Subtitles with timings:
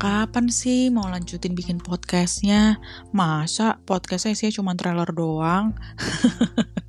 [0.00, 2.80] kapan sih mau lanjutin bikin podcastnya?
[3.12, 5.76] Masa podcastnya sih cuma trailer doang?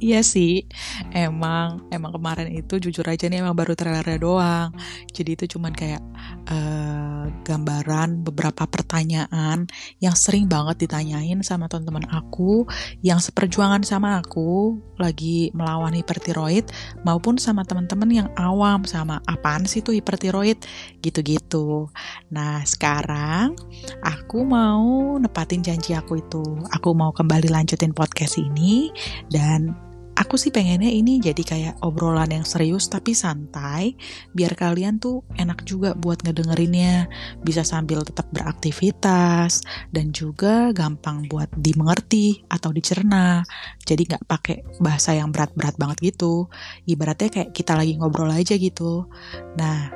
[0.00, 0.64] Iya sih,
[1.12, 4.72] emang emang kemarin itu jujur aja nih emang baru trailernya doang.
[5.12, 6.00] Jadi itu cuman kayak
[6.48, 9.68] uh, gambaran beberapa pertanyaan
[10.00, 12.64] yang sering banget ditanyain sama teman-teman aku
[13.04, 16.64] yang seperjuangan sama aku lagi melawan hipertiroid
[17.04, 20.56] maupun sama teman-teman yang awam sama apaan sih tuh hipertiroid
[21.04, 21.92] gitu-gitu.
[22.32, 23.52] Nah, sekarang
[24.00, 26.44] aku mau nepatin janji aku itu.
[26.72, 28.88] Aku mau kembali lanjutin podcast ini
[29.28, 29.89] dan
[30.20, 33.96] aku sih pengennya ini jadi kayak obrolan yang serius tapi santai
[34.36, 37.08] biar kalian tuh enak juga buat ngedengerinnya.
[37.40, 43.40] Bisa sambil tetap beraktivitas dan juga gampang buat dimengerti atau dicerna.
[43.88, 46.52] Jadi nggak pakai bahasa yang berat-berat banget gitu.
[46.84, 49.08] Ibaratnya kayak kita lagi ngobrol aja gitu.
[49.56, 49.88] Nah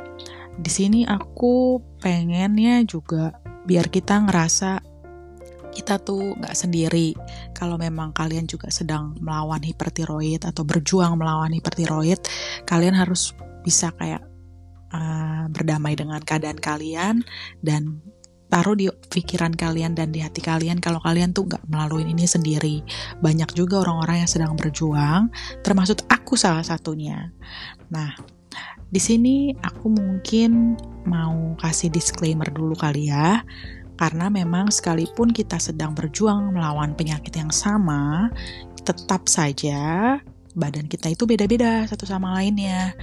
[0.56, 3.36] di sini aku pengennya juga
[3.68, 4.93] biar kita ngerasa
[5.74, 7.12] kita tuh nggak sendiri.
[7.52, 12.22] Kalau memang kalian juga sedang melawan hipertiroid atau berjuang melawan hipertiroid,
[12.64, 13.34] kalian harus
[13.66, 14.22] bisa kayak
[14.94, 17.26] uh, berdamai dengan keadaan kalian
[17.60, 17.98] dan
[18.54, 22.86] taruh di pikiran kalian dan di hati kalian kalau kalian tuh nggak melalui ini sendiri.
[23.18, 25.26] Banyak juga orang-orang yang sedang berjuang,
[25.66, 27.34] termasuk aku salah satunya.
[27.90, 28.14] Nah,
[28.94, 33.42] di sini aku mungkin mau kasih disclaimer dulu kali ya
[33.94, 38.30] karena memang sekalipun kita sedang berjuang melawan penyakit yang sama,
[38.82, 40.18] tetap saja
[40.54, 42.94] badan kita itu beda-beda satu sama lainnya.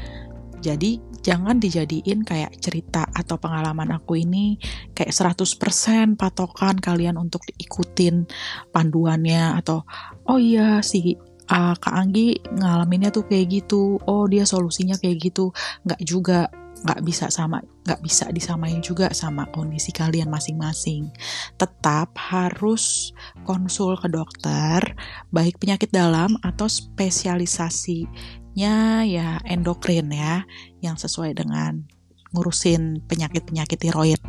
[0.61, 4.61] Jadi jangan dijadiin kayak cerita atau pengalaman aku ini
[4.93, 8.29] kayak 100% patokan kalian untuk diikutin
[8.69, 9.81] panduannya atau
[10.29, 11.17] oh iya si
[11.49, 15.49] uh, Kak Anggi ngalaminnya tuh kayak gitu, oh dia solusinya kayak gitu,
[15.83, 16.47] nggak juga
[16.81, 21.13] nggak bisa sama nggak bisa disamain juga sama kondisi kalian masing-masing.
[21.57, 23.13] Tetap harus
[23.45, 24.81] konsul ke dokter
[25.29, 30.41] baik penyakit dalam atau spesialisasinya ya endokrin ya
[30.81, 31.85] yang sesuai dengan
[32.31, 34.21] ngurusin penyakit-penyakit tiroid.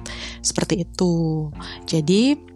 [0.43, 1.49] Seperti itu.
[1.87, 2.52] Jadi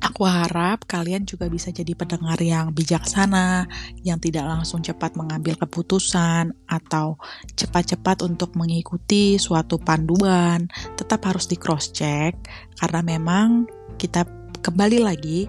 [0.00, 3.68] Aku harap kalian juga bisa jadi pendengar yang bijaksana,
[4.00, 7.20] yang tidak langsung cepat mengambil keputusan atau
[7.52, 10.72] cepat-cepat untuk mengikuti suatu panduan.
[10.96, 12.32] Tetap harus di cross check
[12.80, 13.68] karena memang
[14.00, 14.24] kita
[14.64, 15.44] kembali lagi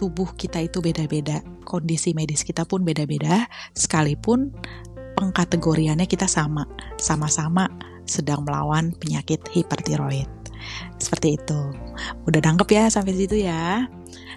[0.00, 3.46] tubuh kita itu beda-beda, kondisi medis kita pun beda-beda,
[3.76, 4.52] sekalipun
[5.20, 6.66] pengkategoriannya kita sama,
[6.96, 7.68] sama-sama
[8.04, 10.43] sedang melawan penyakit hipertiroid.
[10.98, 11.60] Seperti itu.
[12.28, 13.88] Udah nangkep ya sampai situ ya.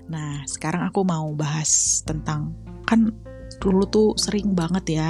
[0.07, 2.55] Nah, sekarang aku mau bahas tentang
[2.87, 3.11] kan
[3.59, 5.09] dulu tuh sering banget ya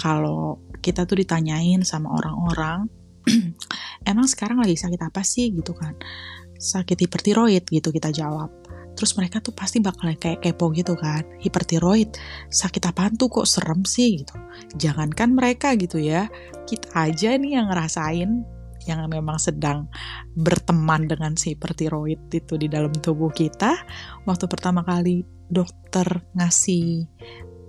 [0.00, 2.88] kalau kita tuh ditanyain sama orang-orang
[4.10, 5.48] emang sekarang lagi sakit apa sih?
[5.52, 5.96] gitu kan.
[6.60, 8.52] Sakit hipertiroid gitu kita jawab.
[8.94, 11.26] Terus mereka tuh pasti bakal kayak kepo gitu kan.
[11.42, 12.14] Hipertiroid
[12.52, 13.26] sakit apaan tuh?
[13.26, 14.22] Kok serem sih?
[14.22, 14.36] gitu.
[14.78, 16.30] Jangankan mereka gitu ya.
[16.64, 18.46] Kita aja nih yang ngerasain
[18.86, 19.88] yang memang sedang
[20.36, 23.74] berteman dengan si hipertiroid itu di dalam tubuh kita.
[24.24, 27.08] Waktu pertama kali dokter ngasih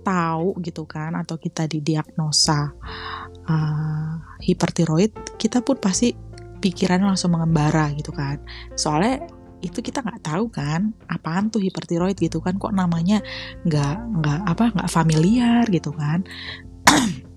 [0.06, 2.70] tahu gitu kan atau kita didiagnosa
[3.50, 6.14] uh, hipertiroid kita pun pasti
[6.62, 8.38] pikiran langsung mengembara gitu kan.
[8.78, 9.26] Soalnya
[9.64, 13.24] itu kita nggak tahu kan apaan tuh hipertiroid gitu kan kok namanya
[13.64, 16.22] nggak nggak apa nggak familiar gitu kan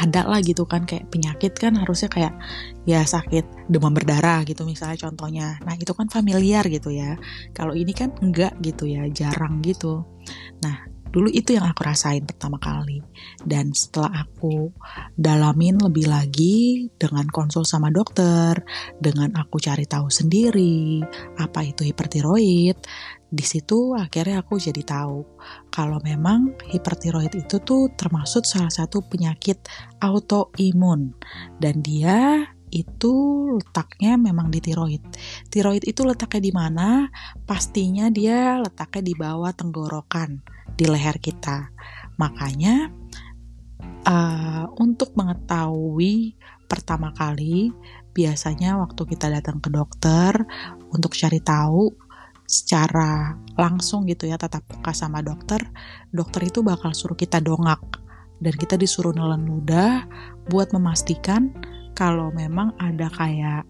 [0.00, 2.34] ada lah gitu kan kayak penyakit kan harusnya kayak
[2.88, 5.60] ya sakit demam berdarah gitu misalnya contohnya.
[5.60, 7.20] Nah itu kan familiar gitu ya.
[7.52, 10.08] Kalau ini kan enggak gitu ya jarang gitu.
[10.64, 13.04] Nah dulu itu yang aku rasain pertama kali.
[13.44, 14.72] Dan setelah aku
[15.18, 18.56] dalamin lebih lagi dengan konsul sama dokter
[18.96, 21.04] dengan aku cari tahu sendiri
[21.36, 22.78] apa itu hipertiroid
[23.30, 25.22] di situ akhirnya aku jadi tahu
[25.70, 29.62] kalau memang hipertiroid itu tuh termasuk salah satu penyakit
[30.02, 31.14] autoimun
[31.62, 33.14] dan dia itu
[33.58, 35.02] letaknya memang di tiroid.
[35.50, 36.88] Tiroid itu letaknya di mana?
[37.42, 40.38] Pastinya dia letaknya di bawah tenggorokan,
[40.78, 41.74] di leher kita.
[42.14, 42.94] Makanya
[44.06, 46.38] uh, untuk mengetahui
[46.70, 47.74] pertama kali
[48.14, 50.46] biasanya waktu kita datang ke dokter
[50.94, 52.09] untuk cari tahu
[52.50, 55.62] secara langsung gitu ya tatap muka sama dokter,
[56.10, 57.78] dokter itu bakal suruh kita dongak.
[58.40, 60.08] Dan kita disuruh nelen ludah
[60.50, 61.54] buat memastikan
[61.94, 63.68] kalau memang ada kayak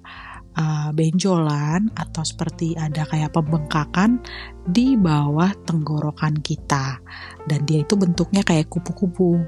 [0.57, 4.23] uh, benjolan atau seperti ada kayak pembengkakan
[4.65, 7.03] di bawah tenggorokan kita.
[7.45, 9.43] Dan dia itu bentuknya kayak kupu-kupu.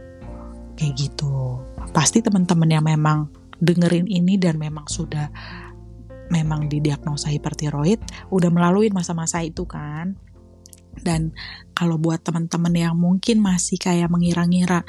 [0.77, 1.63] Kayak gitu.
[1.95, 3.31] Pasti teman-teman yang memang
[3.63, 5.31] dengerin ini dan memang sudah
[6.33, 8.01] memang didiagnosa hipertiroid
[8.33, 10.17] udah melalui masa-masa itu kan.
[10.97, 11.37] Dan
[11.77, 14.85] kalau buat teman-teman yang mungkin masih kayak mengira-ngira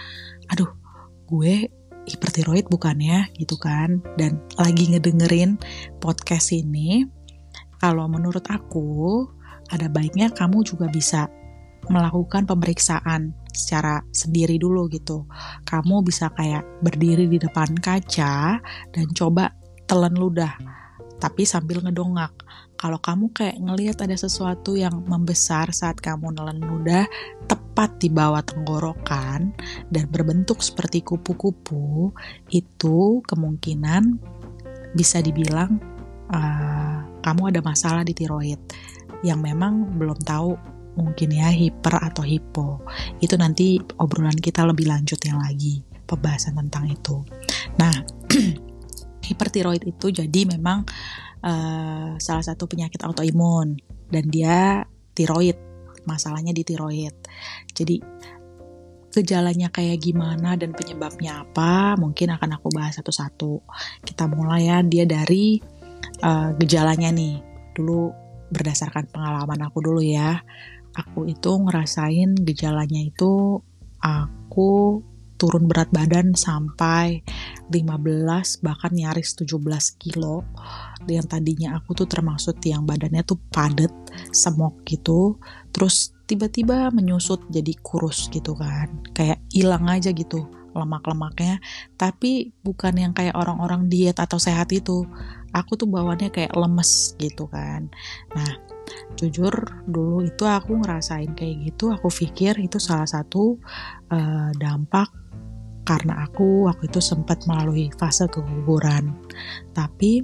[0.48, 0.72] aduh
[1.28, 1.68] gue
[2.08, 3.28] hipertiroid bukan ya?
[3.36, 4.00] gitu kan.
[4.16, 5.60] Dan lagi ngedengerin
[6.00, 7.04] podcast ini
[7.84, 9.28] kalau menurut aku
[9.68, 11.28] ada baiknya kamu juga bisa
[11.92, 15.28] melakukan pemeriksaan secara sendiri dulu gitu.
[15.68, 18.60] Kamu bisa kayak berdiri di depan kaca
[18.96, 19.52] dan coba
[19.84, 20.83] telan ludah
[21.24, 22.36] tapi sambil ngedongak.
[22.76, 27.08] Kalau kamu kayak ngelihat ada sesuatu yang membesar saat kamu nelen ludah
[27.48, 29.56] tepat di bawah tenggorokan
[29.88, 32.12] dan berbentuk seperti kupu-kupu,
[32.52, 34.20] itu kemungkinan
[34.92, 35.80] bisa dibilang
[36.28, 38.60] uh, kamu ada masalah di tiroid
[39.24, 40.60] yang memang belum tahu
[41.00, 42.84] mungkin ya hiper atau hipo.
[43.24, 47.24] Itu nanti obrolan kita lebih lanjut yang lagi pembahasan tentang itu.
[47.80, 47.96] Nah,
[49.24, 50.84] hipertiroid itu jadi memang
[51.44, 53.80] uh, salah satu penyakit autoimun
[54.12, 54.84] dan dia
[55.16, 55.58] tiroid
[56.04, 57.16] masalahnya di tiroid.
[57.72, 58.04] Jadi
[59.14, 63.62] gejalanya kayak gimana dan penyebabnya apa mungkin akan aku bahas satu-satu.
[64.04, 65.62] Kita mulai ya dia dari
[66.22, 67.40] uh, gejalanya nih.
[67.74, 68.12] Dulu
[68.54, 70.38] berdasarkan pengalaman aku dulu ya
[70.94, 73.60] aku itu ngerasain gejalanya itu
[73.98, 75.02] aku
[75.38, 77.26] turun berat badan sampai
[77.72, 79.60] 15 bahkan nyaris 17
[80.00, 80.46] kilo.
[81.10, 83.92] Yang tadinya aku tuh termasuk yang badannya tuh padet
[84.32, 85.38] semok gitu
[85.74, 89.04] terus tiba-tiba menyusut jadi kurus gitu kan.
[89.12, 91.62] Kayak hilang aja gitu lemak-lemaknya.
[91.96, 95.06] Tapi bukan yang kayak orang-orang diet atau sehat itu.
[95.54, 97.86] Aku tuh bawaannya kayak lemes gitu kan.
[98.34, 98.74] Nah
[99.16, 99.54] jujur
[99.86, 101.94] dulu itu aku ngerasain kayak gitu.
[101.94, 103.62] Aku pikir itu salah satu
[104.10, 105.23] uh, dampak
[105.84, 109.16] karena aku waktu itu sempat melalui fase keguguran.
[109.76, 110.24] Tapi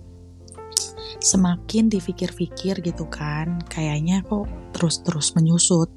[1.19, 5.91] semakin dipikir-pikir gitu kan, kayaknya kok terus-terus menyusut.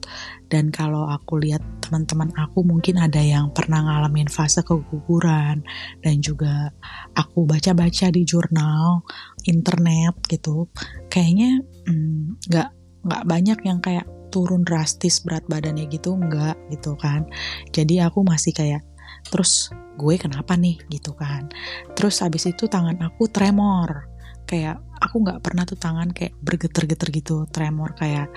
[0.51, 5.63] Dan kalau aku lihat teman-teman aku mungkin ada yang pernah ngalamin fase keguguran
[6.03, 6.75] dan juga
[7.15, 9.07] aku baca-baca di jurnal,
[9.47, 10.67] internet gitu,
[11.07, 16.97] kayaknya hmm, nggak mm, nggak banyak yang kayak turun drastis berat badannya gitu nggak gitu
[16.97, 17.29] kan
[17.75, 18.81] jadi aku masih kayak
[19.29, 20.81] terus gue kenapa nih?
[20.89, 21.53] gitu kan.
[21.95, 24.09] Terus habis itu tangan aku tremor.
[24.49, 28.29] Kayak aku nggak pernah tuh tangan kayak bergetar-getar gitu tremor kayak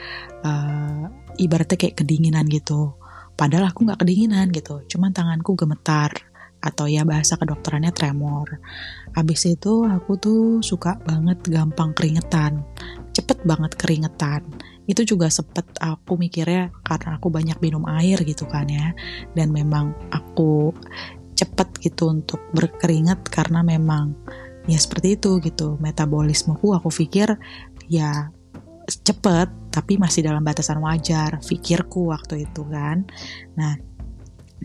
[0.46, 1.10] uh,
[1.40, 2.96] ibaratnya kayak kedinginan gitu.
[3.36, 6.12] Padahal aku nggak kedinginan gitu cuman tanganku gemetar
[6.66, 8.58] atau ya bahasa kedokterannya tremor.
[9.14, 12.66] Habis itu aku tuh suka banget gampang keringetan,
[13.14, 14.42] cepet banget keringetan
[14.86, 18.94] itu juga sempet aku mikirnya karena aku banyak minum air gitu kan ya.
[19.34, 20.74] Dan memang aku
[21.36, 24.14] cepet gitu untuk berkeringat karena memang
[24.70, 25.76] ya seperti itu gitu.
[25.82, 27.36] Metabolismeku aku pikir
[27.90, 28.30] ya
[28.86, 33.10] cepet tapi masih dalam batasan wajar pikirku waktu itu kan.
[33.58, 33.76] Nah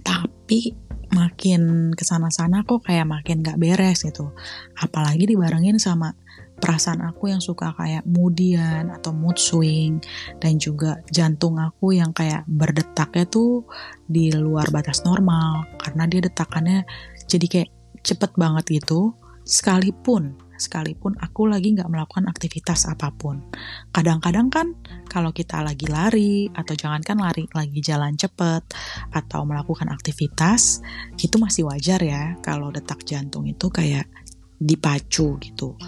[0.04, 0.76] tapi
[1.10, 4.30] makin ke sana-sana kok kayak makin gak beres gitu.
[4.78, 6.14] Apalagi dibarengin sama
[6.60, 9.98] perasaan aku yang suka kayak moodian atau mood swing
[10.38, 13.64] dan juga jantung aku yang kayak berdetaknya tuh
[14.06, 16.84] di luar batas normal karena dia detakannya
[17.26, 17.70] jadi kayak
[18.04, 23.40] cepet banget gitu sekalipun sekalipun aku lagi nggak melakukan aktivitas apa pun.
[23.90, 24.76] Kadang-kadang kan
[25.08, 28.62] kalau kita lagi lari atau jangankan lari lagi jalan cepet
[29.10, 30.84] atau melakukan aktivitas
[31.16, 34.06] itu masih wajar ya kalau detak jantung itu kayak
[34.60, 35.80] dipacu gitu.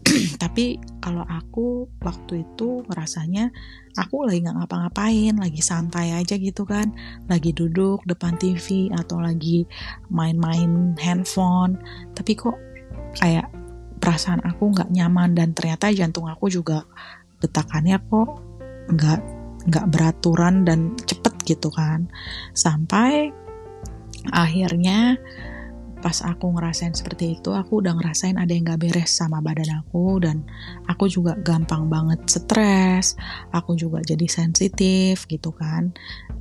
[0.42, 3.52] tapi kalau aku waktu itu ngerasanya
[4.00, 6.92] aku lagi nggak ngapa-ngapain lagi santai aja gitu kan.
[7.28, 9.68] Lagi duduk depan TV atau lagi
[10.08, 11.76] main-main handphone.
[12.16, 12.56] Tapi kok
[13.20, 13.52] kayak
[14.00, 16.88] perasaan aku nggak nyaman dan ternyata jantung aku juga
[17.44, 18.30] detakannya kok
[18.90, 19.20] nggak
[19.68, 22.08] nggak beraturan dan cepet gitu kan.
[22.56, 23.28] Sampai
[24.32, 25.16] akhirnya
[26.00, 30.20] pas aku ngerasain seperti itu aku udah ngerasain ada yang gak beres sama badan aku
[30.24, 30.42] dan
[30.88, 33.20] aku juga gampang banget stres
[33.52, 35.92] aku juga jadi sensitif gitu kan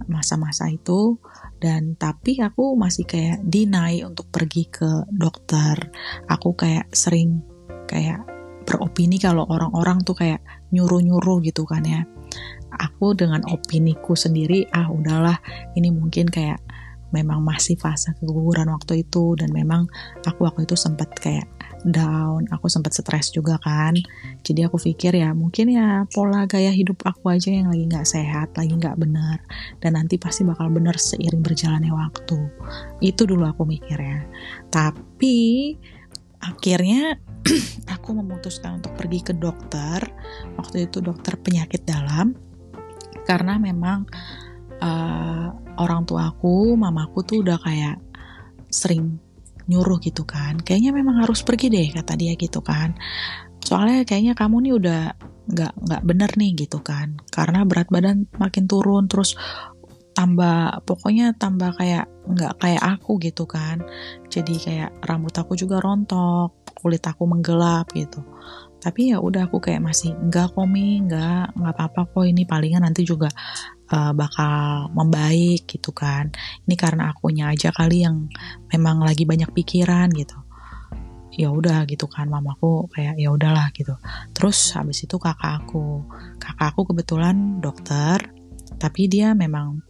[0.10, 1.22] masa-masa itu.
[1.60, 5.78] Dan tapi aku masih kayak deny untuk pergi ke dokter.
[6.26, 7.46] Aku kayak sering
[7.86, 8.26] kayak
[8.66, 10.42] beropini kalau orang-orang tuh kayak
[10.74, 12.02] nyuruh-nyuruh gitu kan ya.
[12.70, 15.42] Aku dengan opiniku sendiri ah udahlah
[15.74, 16.62] ini mungkin kayak
[17.10, 19.90] memang masih fase keguguran waktu itu dan memang
[20.26, 21.50] aku waktu itu sempat kayak
[21.88, 23.96] down, aku sempat stres juga kan.
[24.44, 28.56] Jadi aku pikir ya mungkin ya pola gaya hidup aku aja yang lagi nggak sehat,
[28.56, 29.40] lagi nggak benar,
[29.80, 32.40] dan nanti pasti bakal benar seiring berjalannya waktu.
[33.00, 34.20] Itu dulu aku mikir ya.
[34.68, 35.76] Tapi
[36.40, 37.20] akhirnya
[37.96, 40.00] aku memutuskan untuk pergi ke dokter
[40.56, 42.32] waktu itu dokter penyakit dalam
[43.28, 44.08] karena memang
[44.80, 45.48] uh,
[45.80, 47.98] orang tua aku mamaku tuh udah kayak
[48.70, 49.18] sering
[49.70, 50.58] nyuruh gitu kan.
[50.60, 52.98] Kayaknya memang harus pergi deh kata dia gitu kan.
[53.62, 55.02] Soalnya kayaknya kamu nih udah
[55.50, 57.22] nggak nggak bener nih gitu kan.
[57.30, 59.38] Karena berat badan makin turun terus
[60.18, 63.86] tambah pokoknya tambah kayak nggak kayak aku gitu kan.
[64.28, 68.24] Jadi kayak rambut aku juga rontok kulit aku menggelap gitu
[68.80, 72.24] tapi ya udah aku kayak masih enggak komi enggak nggak apa-apa kok.
[72.24, 73.28] Ini palingan nanti juga
[73.92, 76.32] uh, bakal membaik gitu kan.
[76.64, 78.32] Ini karena akunya aja kali yang
[78.72, 80.40] memang lagi banyak pikiran gitu.
[81.36, 84.00] Ya udah gitu kan mamaku kayak ya udahlah gitu.
[84.32, 86.08] Terus habis itu kakak aku.
[86.40, 88.32] Kakak aku kebetulan dokter
[88.80, 89.84] tapi dia memang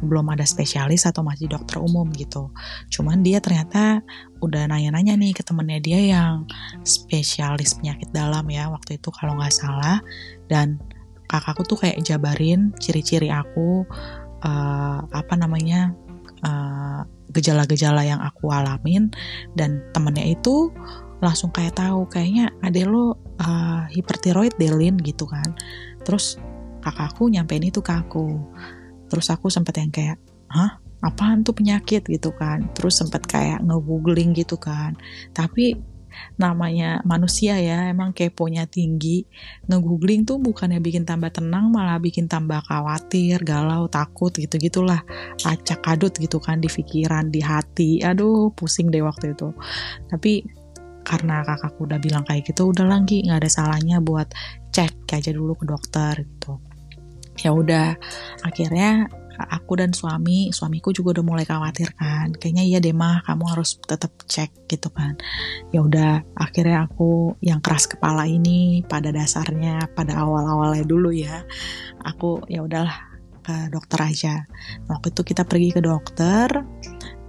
[0.00, 2.48] belum ada spesialis atau masih dokter umum gitu.
[2.88, 4.00] Cuman dia ternyata
[4.40, 6.48] udah nanya-nanya nih ke temennya dia yang
[6.84, 10.00] spesialis penyakit dalam ya waktu itu kalau nggak salah.
[10.48, 10.80] Dan
[11.28, 13.86] kakakku tuh kayak jabarin ciri-ciri aku
[14.42, 15.94] uh, apa namanya
[16.42, 19.14] eh, gejala-gejala yang aku alamin
[19.54, 20.74] dan temennya itu
[21.20, 25.54] langsung kayak tahu kayaknya ade lo uh, hipertiroid delin gitu kan.
[26.02, 26.40] Terus
[26.80, 28.40] kakakku nyampein itu ke aku
[29.10, 30.78] terus aku sempat yang kayak hah?
[31.00, 32.04] Apaan tuh penyakit?
[32.04, 32.68] gitu kan.
[32.76, 34.94] Terus sempat kayak nge-googling gitu kan.
[35.32, 35.80] Tapi
[36.36, 39.24] namanya manusia ya emang keponya tinggi.
[39.64, 45.00] Nge-googling tuh bukannya bikin tambah tenang malah bikin tambah khawatir galau takut gitu gitulah.
[45.40, 48.04] Acak kadut gitu kan di pikiran di hati.
[48.04, 49.56] Aduh pusing deh waktu itu.
[50.12, 50.44] Tapi
[51.00, 54.30] karena kakakku udah bilang kayak gitu udah lagi nggak ada salahnya buat
[54.70, 56.60] cek aja dulu ke dokter gitu
[57.40, 57.96] ya udah.
[58.44, 59.08] Akhirnya
[59.40, 62.36] aku dan suami suamiku juga udah mulai khawatir kan.
[62.36, 65.16] Kayaknya iya deh mah kamu harus tetap cek gitu kan.
[65.72, 71.44] Ya udah akhirnya aku yang keras kepala ini pada dasarnya pada awal-awalnya dulu ya
[72.04, 74.34] aku ya udahlah ke dokter aja.
[74.86, 76.48] Waktu itu kita pergi ke dokter.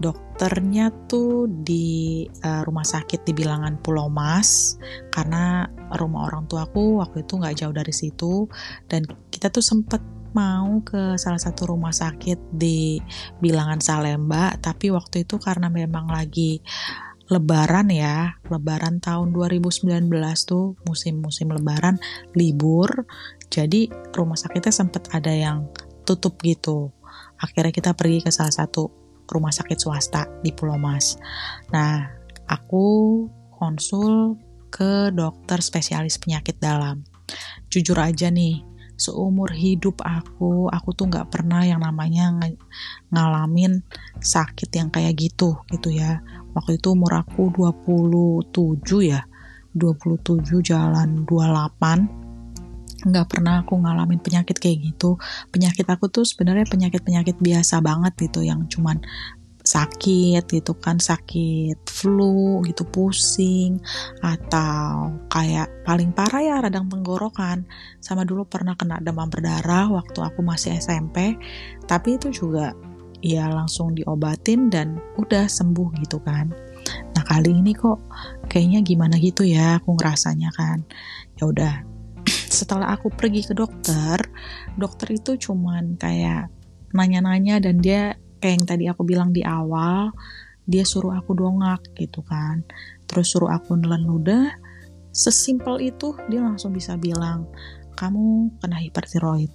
[0.01, 4.75] Dokternya tuh di uh, rumah sakit di bilangan Pulau Mas.
[5.13, 8.49] Karena rumah orang tuaku waktu itu nggak jauh dari situ.
[8.89, 9.05] Dan
[9.41, 9.97] kita tuh sempet
[10.37, 13.01] mau ke salah satu rumah sakit di
[13.41, 16.61] bilangan Salemba tapi waktu itu karena memang lagi
[17.25, 19.89] lebaran ya lebaran tahun 2019
[20.45, 21.97] tuh musim-musim lebaran
[22.37, 23.09] libur
[23.49, 25.65] jadi rumah sakitnya sempat ada yang
[26.05, 26.93] tutup gitu.
[27.41, 28.93] Akhirnya kita pergi ke salah satu
[29.25, 31.17] rumah sakit swasta di Pulau Mas.
[31.73, 32.13] Nah
[32.45, 33.25] aku
[33.57, 34.37] konsul
[34.69, 37.01] ke dokter spesialis penyakit dalam.
[37.67, 38.70] Jujur aja nih
[39.01, 42.53] seumur hidup aku aku tuh nggak pernah yang namanya ng
[43.09, 43.81] ngalamin
[44.21, 46.21] sakit yang kayak gitu gitu ya.
[46.53, 49.25] Waktu itu umur aku 27 ya
[49.73, 52.21] 27 jalan 28
[53.01, 55.17] nggak pernah aku ngalamin penyakit kayak gitu.
[55.49, 59.01] Penyakit aku tuh sebenarnya penyakit penyakit biasa banget gitu yang cuman
[59.61, 63.77] sakit gitu kan sakit flu gitu pusing
[64.25, 67.65] atau kayak paling parah ya radang tenggorokan.
[68.01, 71.37] Sama dulu pernah kena demam berdarah waktu aku masih SMP
[71.85, 72.73] tapi itu juga
[73.21, 76.49] ya langsung diobatin dan udah sembuh gitu kan.
[77.13, 78.01] Nah kali ini kok
[78.49, 80.81] kayaknya gimana gitu ya aku ngerasanya kan.
[81.37, 81.73] Ya udah
[82.57, 84.17] setelah aku pergi ke dokter
[84.73, 86.49] dokter itu cuman kayak
[86.91, 90.11] nanya-nanya dan dia kayak yang tadi aku bilang di awal
[90.65, 92.65] dia suruh aku dongak gitu kan.
[93.05, 94.51] Terus suruh aku nelen ludah
[95.11, 97.45] sesimpel itu dia langsung bisa bilang
[97.99, 99.51] kamu kena hipertiroid.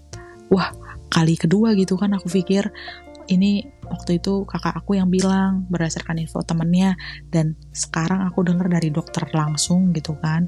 [0.53, 0.71] Wah
[1.11, 2.71] kali kedua gitu kan aku pikir.
[3.27, 6.95] Ini waktu itu kakak aku yang bilang berdasarkan info temennya
[7.35, 10.47] dan sekarang aku dengar dari dokter langsung gitu kan.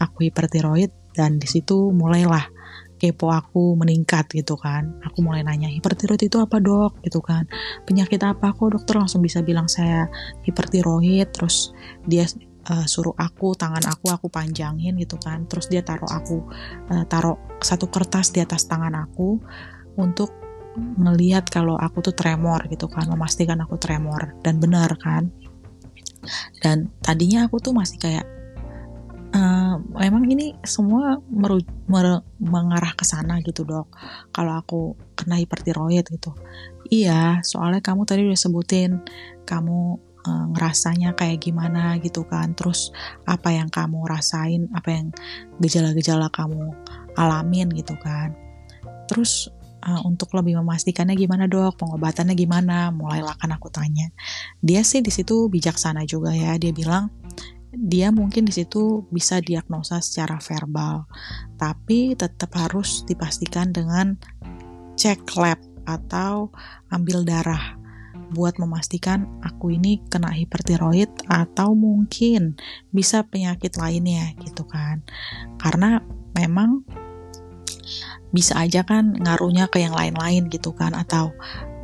[0.00, 2.55] Aku hipertiroid dan di situ mulailah
[2.96, 4.96] kepo aku meningkat gitu kan.
[5.04, 7.00] Aku mulai nanya hipertiroid itu apa dok?
[7.04, 7.44] Gitu kan.
[7.84, 8.96] Penyakit apa kok dokter?
[8.96, 10.08] Langsung bisa bilang saya
[10.44, 11.28] hipertiroid.
[11.32, 11.76] Terus
[12.08, 12.24] dia
[12.72, 15.44] uh, suruh aku tangan aku aku panjangin gitu kan.
[15.46, 16.44] Terus dia taruh aku
[16.92, 19.40] uh, taruh satu kertas di atas tangan aku
[19.96, 20.32] untuk
[20.76, 24.36] melihat kalau aku tuh tremor gitu kan memastikan aku tremor.
[24.40, 25.28] Dan benar kan.
[26.58, 28.35] Dan tadinya aku tuh masih kayak
[29.34, 33.90] uh, emang ini semua meru, mer, mengarah ke sana gitu dok.
[34.30, 34.80] Kalau aku
[35.18, 36.34] kena hipertiroid gitu.
[36.86, 39.02] Iya soalnya kamu tadi udah sebutin
[39.42, 42.54] kamu uh, ngerasanya kayak gimana gitu kan.
[42.54, 42.94] Terus
[43.26, 45.06] apa yang kamu rasain apa yang
[45.58, 46.70] gejala-gejala kamu
[47.18, 48.36] alamin gitu kan.
[49.10, 49.50] Terus
[49.86, 51.78] uh, untuk lebih memastikannya gimana dok?
[51.78, 52.90] Pengobatannya gimana?
[52.90, 54.10] Mulailah kan aku tanya.
[54.62, 56.58] Dia sih di situ bijaksana juga ya.
[56.58, 57.10] Dia bilang
[57.76, 61.04] dia mungkin di situ bisa diagnosa secara verbal,
[61.60, 64.16] tapi tetap harus dipastikan dengan
[64.96, 66.50] cek lab atau
[66.90, 67.76] ambil darah
[68.34, 72.58] buat memastikan aku ini kena hipertiroid atau mungkin
[72.90, 75.06] bisa penyakit lainnya gitu kan.
[75.60, 76.02] Karena
[76.34, 76.82] memang
[78.34, 81.30] bisa aja kan ngaruhnya ke yang lain-lain gitu kan atau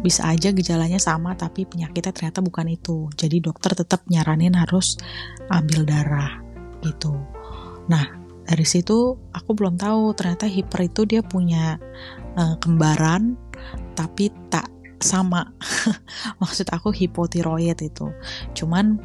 [0.03, 3.09] bisa aja gejalanya sama tapi penyakitnya ternyata bukan itu.
[3.15, 4.99] Jadi dokter tetap nyaranin harus
[5.49, 6.43] ambil darah
[6.83, 7.15] gitu.
[7.87, 8.05] Nah,
[8.43, 11.79] dari situ aku belum tahu ternyata hiper itu dia punya
[12.35, 13.39] uh, kembaran
[13.95, 14.67] tapi tak
[14.99, 15.47] sama.
[16.43, 18.11] Maksud aku hipotiroid itu.
[18.59, 18.99] Cuman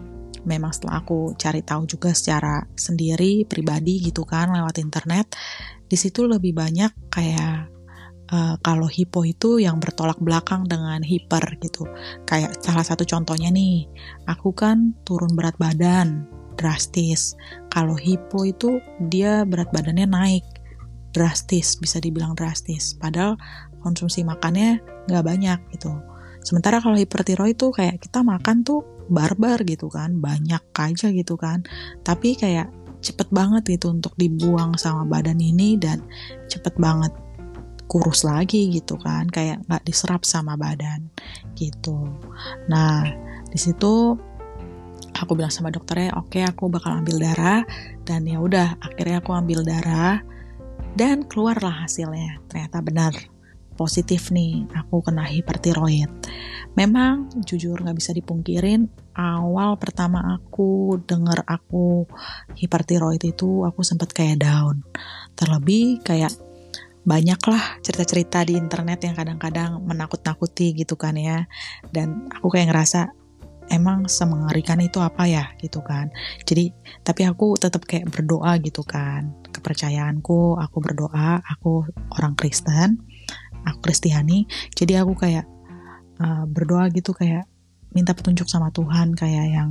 [0.47, 5.35] memang setelah aku cari tahu juga secara sendiri pribadi gitu kan lewat internet
[5.87, 7.76] di situ lebih banyak kayak
[8.31, 11.87] uh, kalau hipo itu yang bertolak belakang dengan hiper gitu.
[12.27, 13.87] Kayak salah satu contohnya nih,
[14.27, 17.37] aku kan turun berat badan drastis.
[17.69, 20.45] Kalau hipo itu dia berat badannya naik
[21.13, 22.97] drastis, bisa dibilang drastis.
[22.97, 23.37] Padahal
[23.81, 25.93] konsumsi makannya nggak banyak gitu.
[26.43, 31.63] Sementara kalau hipertiroid itu kayak kita makan tuh barbar gitu kan, banyak aja gitu kan.
[32.03, 36.01] Tapi kayak cepet banget gitu untuk dibuang sama badan ini dan
[36.49, 37.13] cepet banget
[37.87, 41.07] kurus lagi gitu kan kayak nggak diserap sama badan
[41.55, 42.07] gitu.
[42.67, 43.07] Nah
[43.47, 44.13] di situ
[45.17, 47.63] aku bilang sama dokternya oke okay, aku bakal ambil darah.
[48.03, 50.21] Dan ya udah akhirnya aku ambil darah
[50.93, 52.43] dan keluarlah hasilnya.
[52.51, 53.13] Ternyata benar
[53.77, 56.09] positif nih aku kena hipertiroid.
[56.73, 62.05] Memang jujur nggak bisa dipungkirin awal pertama aku denger aku
[62.57, 64.85] hipertiroid itu aku sempat kayak down.
[65.37, 66.33] Terlebih kayak
[67.07, 71.47] banyaklah cerita-cerita di internet yang kadang-kadang menakut-nakuti gitu kan ya.
[71.87, 73.07] Dan aku kayak ngerasa
[73.71, 75.55] emang semengerikan itu apa ya?
[75.63, 76.11] gitu kan.
[76.43, 76.75] Jadi
[77.07, 79.31] tapi aku tetap kayak berdoa gitu kan.
[79.55, 81.87] Kepercayaanku aku berdoa aku
[82.19, 82.99] orang Kristen
[83.67, 85.45] aku Kristiani jadi aku kayak
[86.23, 87.43] uh, berdoa gitu kayak
[87.91, 89.69] minta petunjuk sama Tuhan kayak yang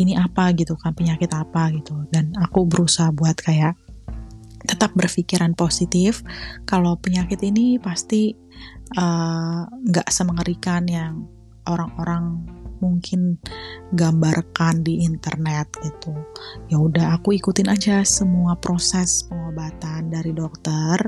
[0.00, 0.50] ini apa?
[0.56, 2.08] gitu kan penyakit apa gitu.
[2.08, 3.76] Dan aku berusaha buat kayak
[4.66, 6.22] tetap berpikiran positif
[6.64, 8.32] kalau penyakit ini pasti
[8.94, 11.26] eh, nggak uh, semengerikan yang
[11.66, 12.42] orang-orang
[12.82, 13.38] mungkin
[13.94, 16.10] gambarkan di internet gitu.
[16.66, 20.98] Ya udah aku ikutin aja semua proses pengobatan dari dokter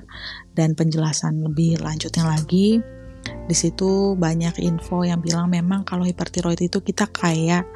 [0.55, 2.79] dan penjelasan lebih lanjutnya lagi.
[3.25, 7.67] Di situ banyak info yang bilang memang kalau hipertiroid itu kita kayak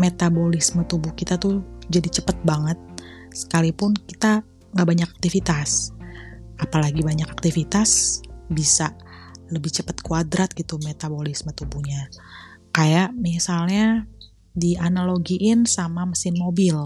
[0.00, 1.60] metabolisme tubuh kita tuh
[1.92, 2.78] jadi cepet banget
[3.32, 4.44] sekalipun kita
[4.76, 5.96] nggak banyak aktivitas.
[6.60, 8.20] Apalagi banyak aktivitas
[8.52, 8.92] bisa
[9.48, 12.12] lebih cepat kuadrat gitu metabolisme tubuhnya.
[12.76, 14.04] Kayak misalnya
[14.52, 16.76] dianalogiin sama mesin mobil.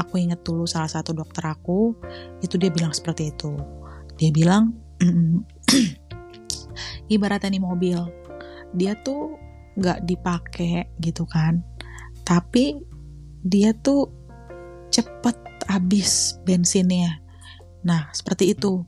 [0.00, 1.92] Aku inget dulu salah satu dokter aku
[2.40, 3.52] itu dia bilang seperti itu.
[4.16, 4.72] Dia bilang
[7.12, 8.00] ibaratnya nih mobil
[8.72, 9.36] dia tuh
[9.76, 11.60] nggak dipakai gitu kan.
[12.24, 12.80] Tapi
[13.44, 14.08] dia tuh
[14.88, 15.36] cepet
[15.68, 17.25] habis bensinnya
[17.86, 18.82] Nah, seperti itu.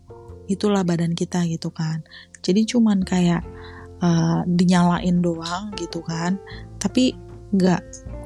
[0.50, 2.02] Itulah badan kita gitu kan.
[2.42, 3.46] Jadi cuman kayak
[4.02, 6.36] uh, dinyalain doang gitu kan.
[6.82, 7.14] Tapi
[7.54, 7.82] nggak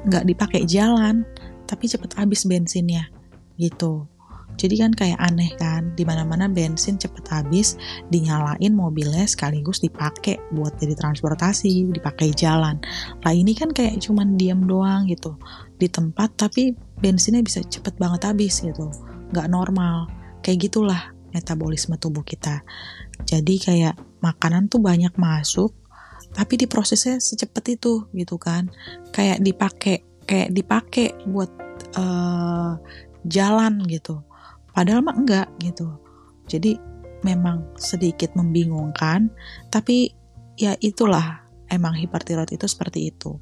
[0.09, 1.23] nggak dipakai jalan,
[1.69, 3.07] tapi cepet habis bensinnya
[3.55, 4.09] gitu.
[4.53, 7.73] Jadi kan kayak aneh kan, di mana-mana bensin cepet habis,
[8.13, 12.77] dinyalain mobilnya sekaligus dipakai buat jadi transportasi, dipakai jalan.
[13.25, 15.33] Lah ini kan kayak cuman diam doang gitu,
[15.81, 16.69] di tempat tapi
[17.01, 18.93] bensinnya bisa cepet banget habis gitu,
[19.33, 20.05] nggak normal
[20.43, 22.61] kayak gitulah metabolisme tubuh kita.
[23.25, 25.73] Jadi kayak makanan tuh banyak masuk
[26.33, 28.69] tapi diprosesnya secepat itu gitu kan.
[29.09, 31.49] Kayak dipakai kayak dipakai buat
[31.97, 32.77] uh,
[33.25, 34.21] jalan gitu.
[34.75, 35.89] Padahal mah enggak gitu.
[36.45, 36.77] Jadi
[37.23, 39.31] memang sedikit membingungkan
[39.71, 40.11] tapi
[40.59, 41.39] ya itulah
[41.71, 43.39] emang hipertiroid itu seperti itu.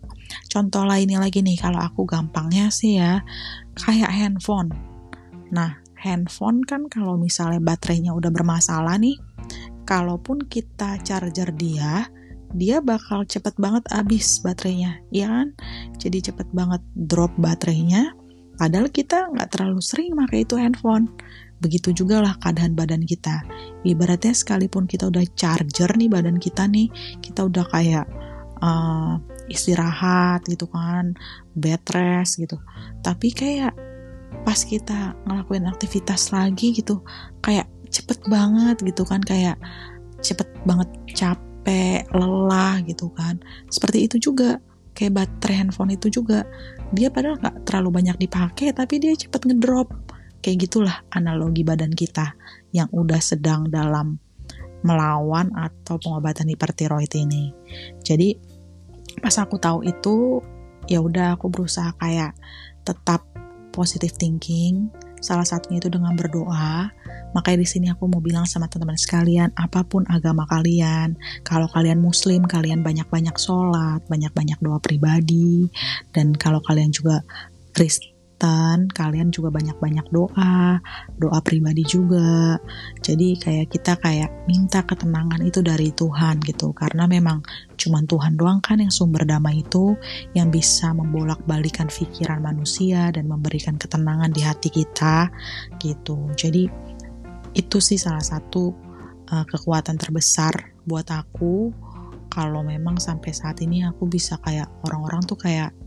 [0.48, 3.26] Contoh lainnya lagi nih kalau aku gampangnya sih ya
[3.76, 4.72] kayak handphone.
[5.52, 9.22] Nah handphone kan kalau misalnya baterainya udah bermasalah nih,
[9.86, 12.10] kalaupun kita charger dia,
[12.52, 15.48] dia bakal cepet banget habis baterainya, ya kan?
[16.02, 18.18] Jadi cepet banget drop baterainya,
[18.58, 21.08] padahal kita nggak terlalu sering pakai itu handphone.
[21.62, 23.46] Begitu juga lah keadaan badan kita.
[23.86, 26.90] Ibaratnya sekalipun kita udah charger nih badan kita nih,
[27.22, 28.10] kita udah kayak
[28.66, 31.14] uh, istirahat gitu kan,
[31.54, 32.58] bed rest gitu.
[33.06, 33.91] Tapi kayak
[34.42, 37.06] pas kita ngelakuin aktivitas lagi gitu
[37.46, 39.60] kayak cepet banget gitu kan kayak
[40.24, 43.42] cepet banget capek lelah gitu kan.
[43.68, 44.58] Seperti itu juga
[44.94, 46.46] kayak baterai handphone itu juga.
[46.94, 49.92] Dia padahal nggak terlalu banyak dipakai tapi dia cepet ngedrop.
[50.42, 52.34] Kayak gitulah analogi badan kita
[52.74, 54.18] yang udah sedang dalam
[54.82, 57.54] melawan atau pengobatan hipertiroid ini.
[58.02, 58.34] Jadi
[59.22, 60.42] pas aku tahu itu
[60.90, 62.34] ya udah aku berusaha kayak
[62.82, 63.31] tetap
[63.72, 66.90] positive thinking salah satunya itu dengan berdoa.
[67.32, 71.16] Makanya di sini aku mau bilang sama teman-teman sekalian apa pun agama kalian
[71.48, 75.72] kalau kalian muslim kalian banyak-banyak sholat banyak-banyak doa pribadi
[76.12, 77.24] dan kalau kalian juga
[77.72, 80.82] Kristen Kristen, kalian juga banyak-banyak doa,
[81.22, 82.58] doa pribadi juga.
[82.98, 86.74] Jadi kayak kita kayak minta ketenangan itu dari Tuhan gitu.
[86.74, 87.46] Karena memang
[87.78, 89.94] cuma Tuhan doang kan yang sumber damai itu
[90.34, 95.30] yang bisa membolak-balikan pikiran manusia dan memberikan ketenangan di hati kita
[95.78, 96.18] gitu.
[96.34, 96.66] Jadi
[97.54, 98.74] itu sih salah satu
[99.30, 101.70] uh, kekuatan terbesar buat aku
[102.34, 105.78] kalau memang sampai saat ini aku bisa kayak orang-orang tuh kayak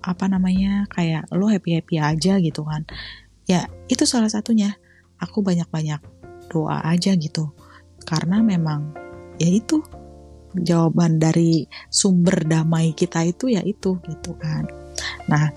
[0.00, 2.84] apa namanya kayak lo happy happy aja gitu kan.
[3.44, 4.76] Ya itu salah satunya.
[5.20, 6.00] Aku banyak banyak
[6.48, 7.52] doa aja gitu.
[8.08, 8.96] Karena memang
[9.36, 9.84] ya itu
[10.56, 14.66] jawaban dari sumber damai kita itu ya itu gitu kan.
[15.28, 15.52] Nah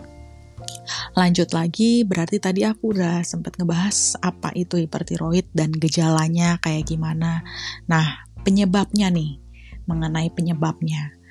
[1.16, 7.42] lanjut lagi berarti tadi aku udah sempat ngebahas apa itu hipertiroid dan gejalanya kayak gimana.
[7.90, 9.40] Nah penyebabnya nih
[9.88, 11.23] mengenai penyebabnya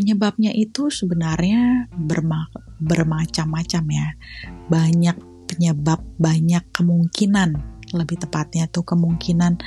[0.00, 2.48] penyebabnya itu sebenarnya berma
[2.80, 4.08] bermacam-macam ya.
[4.72, 7.60] Banyak penyebab, banyak kemungkinan
[7.92, 9.60] lebih tepatnya tuh kemungkinan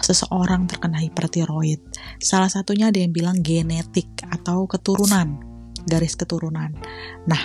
[0.00, 1.84] seseorang terkena hipertiroid.
[2.16, 5.36] Salah satunya ada yang bilang genetik atau keturunan,
[5.84, 6.72] garis keturunan.
[7.28, 7.44] Nah,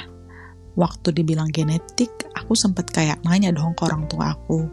[0.79, 4.69] waktu dibilang genetik, aku sempat kayak nanya dong ke orang tua aku,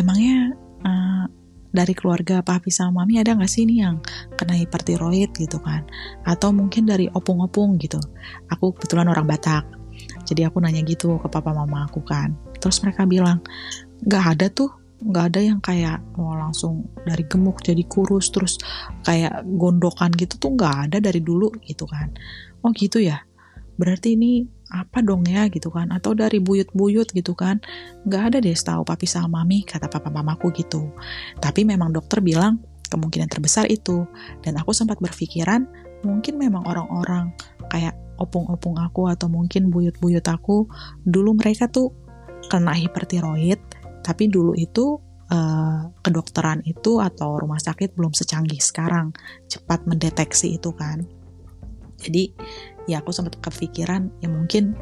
[0.00, 1.28] emangnya uh,
[1.76, 4.00] dari keluarga papi sama mami ada nggak sih nih yang
[4.40, 5.84] kena hipertiroid gitu kan?
[6.24, 8.00] Atau mungkin dari opung-opung gitu.
[8.48, 9.68] Aku kebetulan orang Batak.
[10.24, 12.32] Jadi aku nanya gitu ke papa mama aku kan.
[12.56, 13.44] Terus mereka bilang
[14.08, 14.72] nggak ada tuh.
[14.96, 18.56] Nggak ada yang kayak mau langsung dari gemuk jadi kurus terus
[19.04, 22.16] kayak gondokan gitu tuh nggak ada dari dulu gitu kan.
[22.64, 23.20] Oh gitu ya?
[23.76, 25.90] Berarti ini apa dong ya gitu kan.
[25.94, 27.62] Atau dari buyut-buyut gitu kan.
[28.06, 30.90] Nggak ada deh setahu papi sama mami kata papa mamaku gitu.
[31.38, 34.06] Tapi memang dokter bilang kemungkinan terbesar itu.
[34.42, 35.66] Dan aku sempat berpikiran
[36.04, 37.34] mungkin memang orang-orang
[37.72, 40.64] kayak opung-opung aku atau mungkin buyut-buyut aku
[41.04, 41.92] dulu mereka tuh
[42.48, 43.60] kena hipertiroid
[44.00, 49.10] tapi dulu itu uh, kedokteran itu atau rumah sakit belum secanggih sekarang.
[49.50, 51.02] Cepat mendeteksi itu kan.
[51.98, 52.30] Jadi
[52.86, 54.74] ya aku sempat kepikiran ya mungkin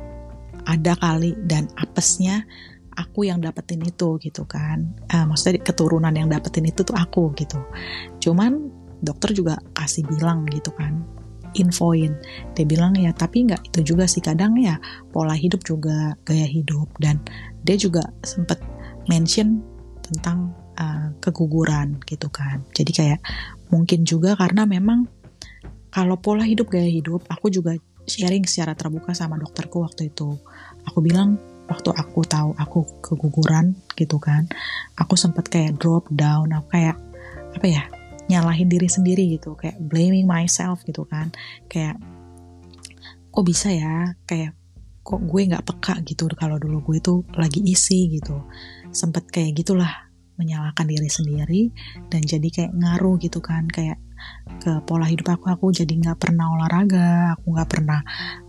[0.64, 2.44] ada kali dan apesnya
[2.96, 4.94] aku yang dapetin itu gitu kan.
[5.10, 7.58] Uh, maksudnya keturunan yang dapetin itu tuh aku gitu.
[8.22, 8.70] Cuman
[9.04, 11.04] dokter juga kasih bilang gitu kan
[11.54, 12.18] infoin.
[12.58, 14.78] Dia bilang ya tapi nggak itu juga sih kadang ya
[15.14, 16.88] pola hidup juga gaya hidup.
[16.98, 17.20] Dan
[17.66, 18.62] dia juga sempet
[19.10, 19.60] mention
[20.04, 22.62] tentang uh, keguguran gitu kan.
[22.72, 23.20] Jadi kayak
[23.70, 25.06] mungkin juga karena memang
[25.94, 30.36] kalau pola hidup gaya hidup aku juga sharing secara terbuka sama dokterku waktu itu.
[30.88, 34.48] Aku bilang waktu aku tahu aku keguguran gitu kan,
[34.96, 36.96] aku sempat kayak drop down, aku kayak
[37.54, 37.82] apa ya
[38.28, 41.32] nyalahin diri sendiri gitu, kayak blaming myself gitu kan,
[41.68, 41.96] kayak
[43.32, 44.52] kok bisa ya, kayak
[45.04, 48.44] kok gue nggak peka gitu kalau dulu gue tuh lagi isi gitu,
[48.92, 51.62] sempet kayak gitulah menyalahkan diri sendiri
[52.10, 54.02] dan jadi kayak ngaruh gitu kan kayak
[54.60, 58.00] ke pola hidup aku aku jadi nggak pernah olahraga aku nggak pernah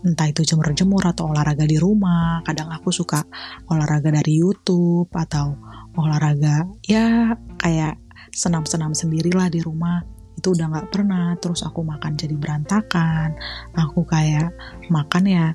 [0.04, 2.40] entah itu jemur-jemur atau olahraga di rumah.
[2.44, 3.24] Kadang aku suka
[3.72, 5.56] olahraga dari YouTube atau
[5.96, 7.98] olahraga ya kayak
[8.36, 10.04] senam-senam sendirilah di rumah.
[10.36, 11.32] Itu udah nggak pernah.
[11.40, 13.32] Terus aku makan jadi berantakan.
[13.72, 14.52] Aku kayak
[14.92, 15.46] makan ya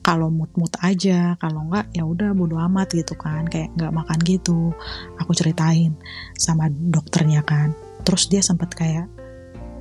[0.00, 1.36] kalau mood-mood aja.
[1.36, 3.44] Kalau nggak ya udah bodo amat gitu kan.
[3.46, 4.72] Kayak nggak makan gitu.
[5.20, 5.92] Aku ceritain
[6.40, 7.76] sama dokternya kan.
[8.02, 9.21] Terus dia sempat kayak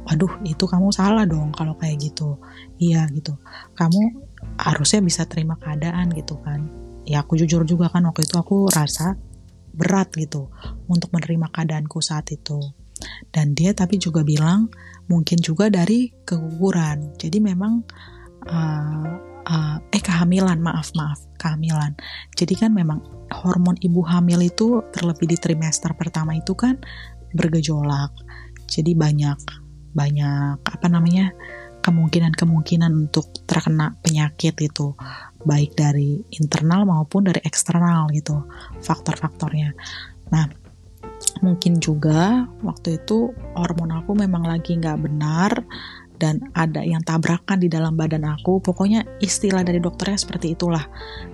[0.06, 2.38] waduh itu kamu salah dong kalau kayak gitu.
[2.82, 3.38] Iya gitu.
[3.78, 4.02] Kamu
[4.58, 6.68] harusnya bisa terima keadaan gitu kan.
[7.06, 9.18] Ya aku jujur juga kan waktu itu aku rasa
[9.72, 10.52] berat gitu
[10.92, 12.60] untuk menerima keadaanku saat itu.
[13.34, 14.70] Dan dia tapi juga bilang
[15.10, 17.18] mungkin juga dari keguguran.
[17.18, 17.82] Jadi memang
[18.46, 19.12] uh,
[19.48, 21.98] uh, eh kehamilan maaf maaf kehamilan.
[22.38, 26.78] Jadi kan memang hormon ibu hamil itu terlebih di trimester pertama itu kan
[27.34, 28.14] bergejolak.
[28.70, 29.61] Jadi banyak
[29.92, 31.36] banyak apa namanya
[31.82, 34.94] kemungkinan-kemungkinan untuk terkena penyakit itu
[35.42, 38.46] baik dari internal maupun dari eksternal gitu
[38.86, 39.74] faktor-faktornya.
[40.30, 40.46] Nah
[41.42, 45.52] mungkin juga waktu itu hormon aku memang lagi nggak benar
[46.22, 48.62] dan ada yang tabrakan di dalam badan aku.
[48.62, 50.86] Pokoknya istilah dari dokternya seperti itulah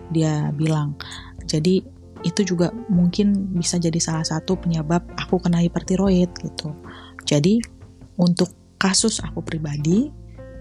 [0.08, 0.96] dia bilang.
[1.44, 1.84] Jadi
[2.24, 6.72] itu juga mungkin bisa jadi salah satu penyebab aku kena hipertiroid gitu.
[7.28, 7.60] Jadi
[8.18, 10.10] untuk kasus aku pribadi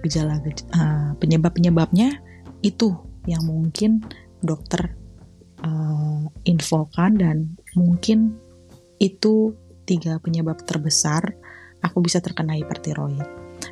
[0.04, 2.20] gejala uh, penyebab-penyebabnya
[2.62, 2.94] itu
[3.26, 4.04] yang mungkin
[4.40, 4.94] dokter
[5.64, 7.36] uh, infokan dan
[7.74, 8.38] mungkin
[9.02, 9.52] itu
[9.84, 11.36] tiga penyebab terbesar
[11.84, 13.20] aku bisa terkena hipertiroid.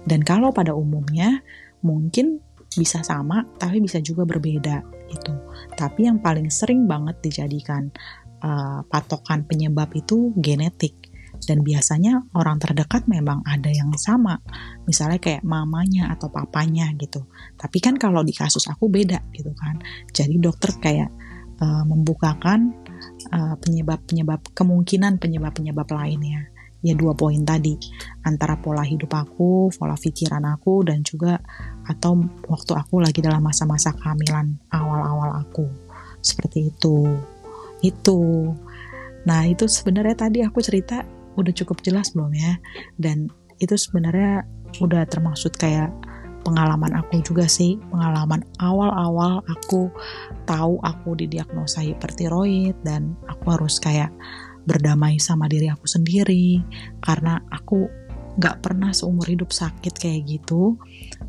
[0.04, 1.40] Dan kalau pada umumnya
[1.80, 2.40] mungkin
[2.74, 5.32] bisa sama tapi bisa juga berbeda gitu.
[5.78, 7.88] Tapi yang paling sering banget dijadikan
[8.42, 11.03] uh, patokan penyebab itu genetik
[11.44, 14.40] dan biasanya orang terdekat memang ada yang sama.
[14.88, 17.24] Misalnya kayak mamanya atau papanya gitu.
[17.56, 19.80] Tapi kan kalau di kasus aku beda gitu kan.
[20.10, 21.10] Jadi dokter kayak
[21.60, 22.72] uh, membukakan
[23.32, 26.50] uh, penyebab-penyebab kemungkinan penyebab-penyebab lainnya.
[26.84, 27.80] Ya dua poin tadi.
[28.28, 31.40] Antara pola hidup aku, pola pikiran aku dan juga
[31.88, 35.64] atau waktu aku lagi dalam masa-masa kehamilan awal-awal aku.
[36.20, 37.08] Seperti itu.
[37.80, 38.52] Itu.
[39.24, 41.00] Nah itu sebenarnya tadi aku cerita
[41.38, 42.58] udah cukup jelas belum ya?
[42.98, 43.30] Dan
[43.62, 44.42] itu sebenarnya
[44.82, 45.90] udah termaksud kayak
[46.44, 47.80] pengalaman aku juga sih.
[47.90, 49.88] Pengalaman awal-awal aku
[50.44, 54.12] tahu aku didiagnosa hipertiroid dan aku harus kayak
[54.64, 56.60] berdamai sama diri aku sendiri.
[57.00, 60.74] Karena aku nggak pernah seumur hidup sakit kayak gitu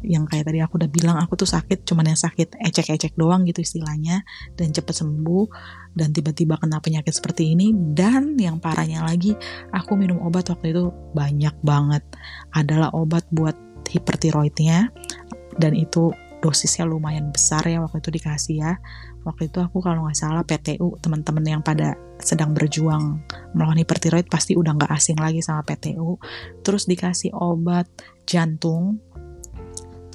[0.06, 3.66] yang kayak tadi aku udah bilang aku tuh sakit cuman yang sakit ecek-ecek doang gitu
[3.66, 4.22] istilahnya
[4.54, 5.46] dan cepet sembuh
[5.98, 9.34] dan tiba-tiba kena penyakit seperti ini dan yang parahnya lagi
[9.74, 12.04] aku minum obat waktu itu banyak banget.
[12.54, 13.56] Adalah obat buat
[13.90, 14.92] hipertiroidnya
[15.56, 16.12] dan itu
[16.44, 18.74] dosisnya lumayan besar ya waktu itu dikasih ya.
[19.26, 23.24] Waktu itu aku kalau nggak salah PTU teman-teman yang pada sedang berjuang
[23.58, 26.16] melawan hipertiroid pasti udah nggak asing lagi sama PTU
[26.64, 27.90] terus dikasih obat
[28.24, 29.04] jantung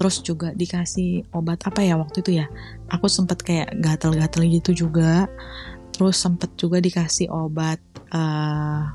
[0.01, 2.49] terus juga dikasih obat apa ya waktu itu ya
[2.89, 5.29] aku sempet kayak gatel-gatel gitu juga
[5.93, 7.77] terus sempet juga dikasih obat
[8.09, 8.89] uh,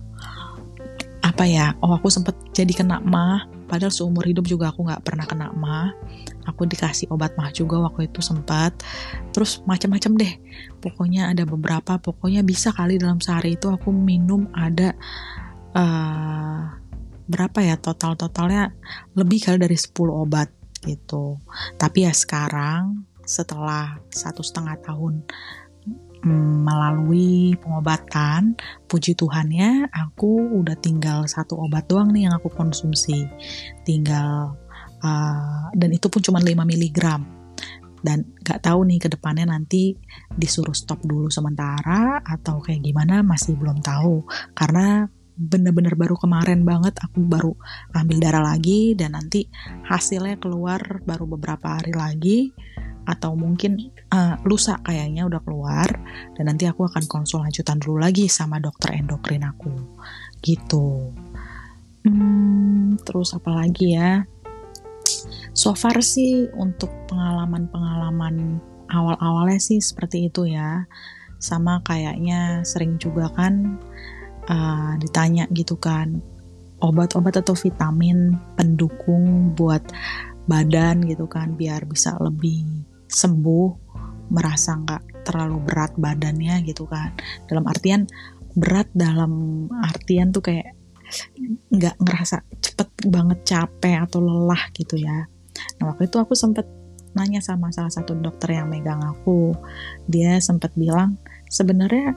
[1.21, 5.29] apa ya oh aku sempet jadi kena mah padahal seumur hidup juga aku nggak pernah
[5.29, 5.93] kena mah
[6.49, 8.73] aku dikasih obat mah juga waktu itu sempat
[9.29, 10.33] terus macam-macam deh
[10.81, 14.97] pokoknya ada beberapa pokoknya bisa kali dalam sehari itu aku minum ada
[15.77, 16.65] uh,
[17.29, 18.73] berapa ya total totalnya
[19.13, 21.41] lebih kali dari 10 obat gitu.
[21.75, 25.25] Tapi ya sekarang setelah satu setengah tahun
[26.21, 28.53] mm, melalui pengobatan
[28.85, 33.25] puji Tuhan ya aku udah tinggal satu obat doang nih yang aku konsumsi.
[33.81, 34.53] Tinggal
[35.01, 36.99] uh, dan itu pun cuma 5 mg
[38.05, 39.97] dan gak tahu nih ke depannya nanti
[40.29, 44.21] disuruh stop dulu sementara atau kayak gimana masih belum tahu.
[44.53, 47.51] Karena bener-bener baru kemarin banget aku baru
[47.91, 49.51] ambil darah lagi dan nanti
[49.83, 52.39] hasilnya keluar baru beberapa hari lagi
[53.05, 55.85] atau mungkin uh, lusa kayaknya udah keluar
[56.33, 59.69] dan nanti aku akan konsul lanjutan dulu lagi sama dokter endokrin aku.
[60.41, 61.13] Gitu.
[62.01, 64.25] Hmm, terus apa lagi ya?
[65.53, 70.89] So far sih untuk pengalaman-pengalaman awal-awalnya sih seperti itu ya.
[71.37, 73.77] Sama kayaknya sering juga kan
[74.49, 76.19] uh, ditanya gitu kan
[76.83, 79.81] obat-obat atau vitamin pendukung buat
[80.45, 82.65] badan gitu kan biar bisa lebih
[83.09, 83.69] sembuh
[84.29, 87.13] merasa nggak terlalu berat badannya gitu kan
[87.49, 88.05] dalam artian
[88.53, 90.77] berat dalam artian tuh kayak
[91.69, 95.29] nggak ngerasa cepet banget capek atau lelah gitu ya
[95.79, 96.67] Nah waktu itu aku sempat
[97.15, 99.55] nanya sama salah satu dokter yang megang aku.
[100.07, 101.15] Dia sempat bilang
[101.47, 102.15] sebenarnya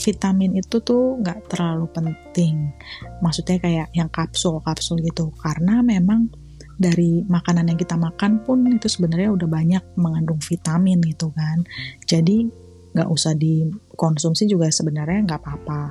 [0.00, 2.72] vitamin itu tuh nggak terlalu penting.
[3.20, 5.30] Maksudnya kayak yang kapsul-kapsul gitu.
[5.36, 6.32] Karena memang
[6.80, 11.60] dari makanan yang kita makan pun itu sebenarnya udah banyak mengandung vitamin gitu kan.
[12.08, 12.48] Jadi
[12.90, 15.82] nggak usah dikonsumsi juga sebenarnya nggak apa-apa.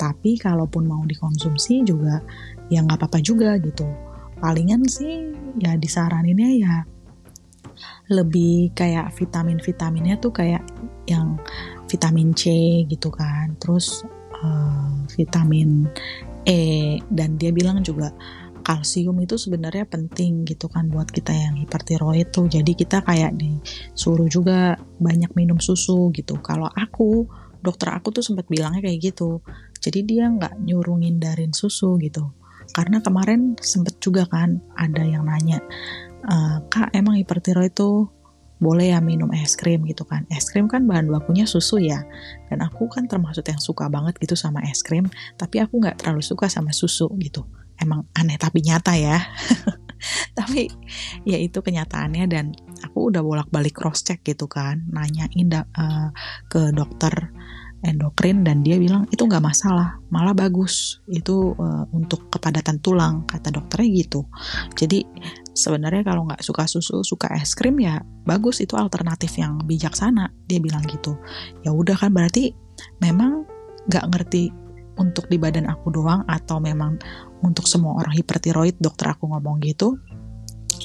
[0.00, 2.24] Tapi kalaupun mau dikonsumsi juga
[2.72, 6.76] ya nggak apa-apa juga gitu palingan sih ya disaraninnya ya
[8.10, 10.64] lebih kayak vitamin-vitaminnya tuh kayak
[11.06, 11.38] yang
[11.90, 12.44] vitamin C
[12.86, 13.58] gitu kan.
[13.58, 14.06] Terus
[14.40, 15.90] uh, vitamin
[16.46, 18.14] E dan dia bilang juga
[18.60, 22.46] kalsium itu sebenarnya penting gitu kan buat kita yang hipertiroid tuh.
[22.46, 26.38] Jadi kita kayak disuruh juga banyak minum susu gitu.
[26.38, 27.26] Kalau aku
[27.60, 29.42] dokter aku tuh sempat bilangnya kayak gitu.
[29.80, 32.30] Jadi dia nggak nyuruh ngindarin susu gitu.
[32.70, 35.58] Karena kemarin sempet juga kan ada yang nanya
[36.22, 36.36] e,
[36.70, 38.06] kak emang hipertiroid itu
[38.60, 40.28] boleh ya minum es krim gitu kan.
[40.28, 42.04] Es krim kan bahan bakunya susu ya
[42.52, 45.08] dan aku kan termasuk yang suka banget gitu sama es krim
[45.40, 47.48] tapi aku nggak terlalu suka sama susu gitu.
[47.80, 49.18] Emang aneh tapi nyata ya.
[50.38, 50.72] Tapi
[51.28, 56.08] ya itu kenyataannya dan aku udah bolak-balik cross check gitu kan nanyain uh,
[56.48, 57.28] ke dokter
[57.80, 61.00] endokrin dan dia bilang itu nggak masalah malah bagus.
[61.08, 64.28] Itu uh, untuk kepadatan tulang kata dokternya gitu.
[64.76, 65.04] Jadi
[65.56, 70.60] sebenarnya kalau nggak suka susu suka es krim ya bagus itu alternatif yang bijaksana dia
[70.60, 71.16] bilang gitu.
[71.64, 72.52] Ya udah kan berarti
[73.00, 73.48] memang
[73.88, 74.52] nggak ngerti
[75.00, 77.00] untuk di badan aku doang atau memang
[77.40, 79.96] untuk semua orang hipertiroid dokter aku ngomong gitu.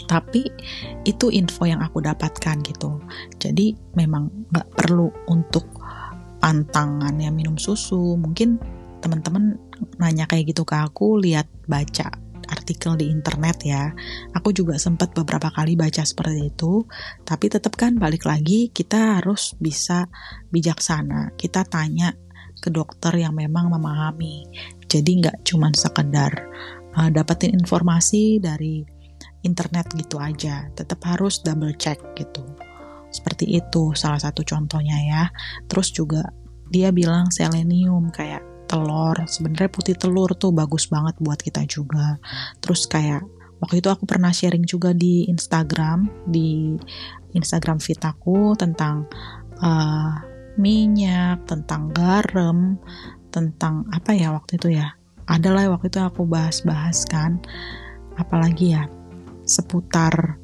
[0.06, 0.46] Tapi
[1.04, 3.02] itu info yang aku dapatkan gitu.
[3.42, 5.66] Jadi memang nggak perlu untuk
[6.46, 8.14] pantangan yang minum susu.
[8.22, 8.62] Mungkin
[9.02, 9.58] teman-teman
[9.98, 12.14] nanya kayak gitu ke aku lihat baca
[12.46, 13.90] artikel di internet ya.
[14.38, 16.86] Aku juga sempat beberapa kali baca seperti itu.
[17.26, 20.06] Tapi tetap kan balik lagi kita harus bisa
[20.54, 21.34] bijaksana.
[21.34, 22.14] Kita tanya
[22.62, 24.46] ke dokter yang memang memahami.
[24.86, 26.46] Jadi nggak cuma sekedar
[26.94, 28.86] uh, dapetin informasi dari
[29.42, 30.70] internet gitu aja.
[30.78, 32.46] Tetap harus double check gitu
[33.12, 35.24] seperti itu salah satu contohnya ya.
[35.70, 36.26] Terus juga
[36.70, 39.16] dia bilang selenium kayak telur.
[39.30, 42.18] Sebenarnya putih telur tuh bagus banget buat kita juga.
[42.60, 43.24] Terus kayak
[43.62, 46.76] waktu itu aku pernah sharing juga di Instagram di
[47.36, 49.06] Instagram feed aku tentang
[49.60, 50.14] uh,
[50.56, 52.80] minyak, tentang garam,
[53.30, 54.96] tentang apa ya waktu itu ya.
[55.26, 57.42] Adalah waktu itu aku bahas-bahas kan.
[58.16, 58.88] Apalagi ya
[59.46, 60.42] seputar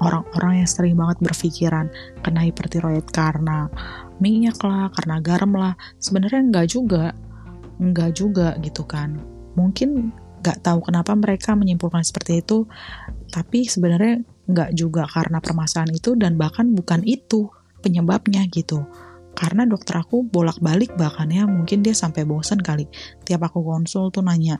[0.00, 1.88] orang-orang yang sering banget berpikiran
[2.20, 3.68] kena hipertiroid karena
[4.20, 5.74] minyak lah, karena garam lah.
[6.00, 7.12] Sebenarnya enggak juga,
[7.80, 9.16] enggak juga gitu kan.
[9.56, 10.12] Mungkin
[10.44, 12.68] nggak tahu kenapa mereka menyimpulkan seperti itu,
[13.32, 17.50] tapi sebenarnya nggak juga karena permasalahan itu dan bahkan bukan itu
[17.82, 18.86] penyebabnya gitu.
[19.36, 22.88] Karena dokter aku bolak-balik bahkan ya mungkin dia sampai bosan kali.
[23.28, 24.56] Tiap aku konsul tuh nanya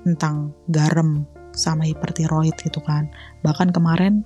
[0.00, 3.12] tentang garam sama hipertiroid gitu kan.
[3.44, 4.24] Bahkan kemarin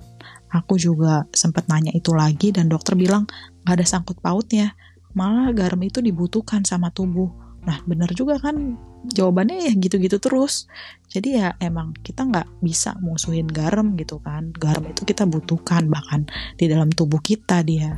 [0.51, 3.23] Aku juga sempat nanya itu lagi dan dokter bilang
[3.63, 4.75] gak ada sangkut pautnya.
[5.15, 7.31] Malah garam itu dibutuhkan sama tubuh.
[7.61, 10.67] Nah bener juga kan jawabannya ya gitu-gitu terus.
[11.07, 14.51] Jadi ya emang kita nggak bisa musuhin garam gitu kan.
[14.55, 17.95] Garam itu kita butuhkan bahkan di dalam tubuh kita dia.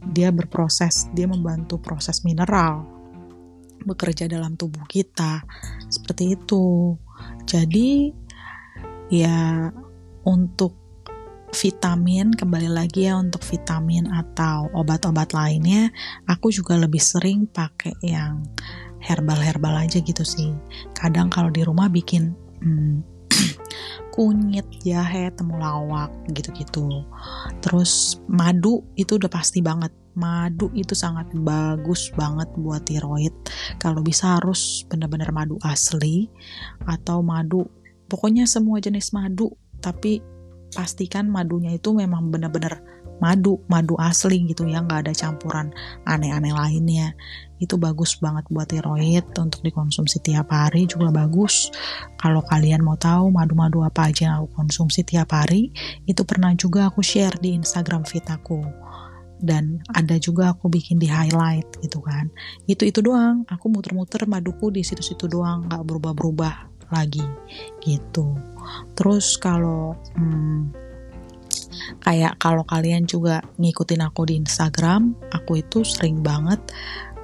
[0.00, 3.00] Dia berproses, dia membantu proses mineral
[3.84, 5.44] bekerja dalam tubuh kita.
[5.88, 6.96] Seperti itu.
[7.48, 8.12] Jadi
[9.12, 9.68] ya
[10.24, 10.79] untuk
[11.50, 15.90] vitamin kembali lagi ya untuk vitamin atau obat-obat lainnya
[16.30, 18.46] aku juga lebih sering pakai yang
[19.02, 20.54] herbal-herbal aja gitu sih
[20.94, 23.02] kadang kalau di rumah bikin hmm,
[24.14, 27.06] kunyit, jahe, temulawak gitu-gitu.
[27.62, 29.94] Terus madu itu udah pasti banget.
[30.18, 33.32] Madu itu sangat bagus banget buat tiroid.
[33.78, 36.26] Kalau bisa harus benar-benar madu asli
[36.84, 37.70] atau madu
[38.10, 40.18] pokoknya semua jenis madu tapi
[40.72, 42.80] pastikan madunya itu memang benar-benar
[43.20, 45.68] madu, madu asli gitu ya, nggak ada campuran
[46.08, 47.12] aneh-aneh lainnya.
[47.60, 51.68] Itu bagus banget buat tiroid untuk dikonsumsi tiap hari juga bagus.
[52.16, 55.68] Kalau kalian mau tahu madu-madu apa aja yang aku konsumsi tiap hari,
[56.08, 58.64] itu pernah juga aku share di Instagram feed aku.
[59.40, 62.28] Dan ada juga aku bikin di highlight gitu kan.
[62.68, 63.48] Itu itu doang.
[63.48, 67.24] Aku muter-muter maduku di situ-situ doang, nggak berubah-berubah lagi
[67.82, 68.36] gitu.
[68.94, 70.70] Terus kalau hmm,
[72.02, 76.60] kayak kalau kalian juga ngikutin aku di Instagram, aku itu sering banget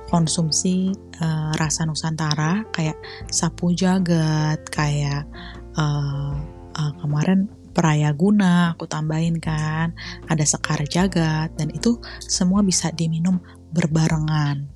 [0.07, 2.97] konsumsi uh, rasa Nusantara kayak
[3.31, 5.27] sapu jagat, kayak
[5.75, 6.35] uh,
[6.73, 9.93] uh, kemarin peraya guna aku tambahin kan,
[10.31, 13.37] ada sekar jagat dan itu semua bisa diminum
[13.75, 14.73] berbarengan.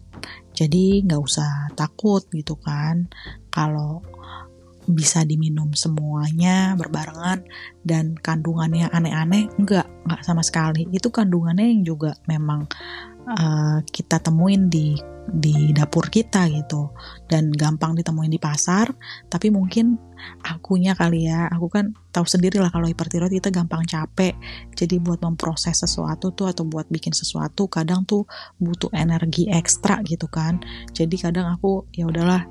[0.53, 3.09] Jadi nggak usah takut gitu kan
[3.49, 4.05] kalau
[4.91, 7.47] bisa diminum semuanya berbarengan
[7.87, 9.49] dan kandungannya aneh-aneh?
[9.57, 10.87] Enggak enggak sama sekali.
[10.91, 12.67] Itu kandungannya yang juga memang
[13.27, 14.99] uh, kita temuin di
[15.31, 16.91] di dapur kita gitu.
[17.31, 18.91] Dan gampang ditemuin di pasar
[19.31, 19.95] tapi mungkin
[20.43, 21.47] akunya kali ya.
[21.55, 24.35] Aku kan tahu sendiri lah kalau hipertiroid kita gampang capek.
[24.75, 28.27] Jadi buat memproses sesuatu tuh atau buat bikin sesuatu kadang tuh
[28.59, 30.59] butuh energi ekstra gitu kan.
[30.91, 32.43] Jadi kadang aku ya udahlah